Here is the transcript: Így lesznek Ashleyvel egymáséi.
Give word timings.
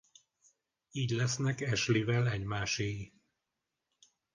Így 0.91 1.09
lesznek 1.11 1.59
Ashleyvel 1.71 2.27
egymáséi. 2.29 3.13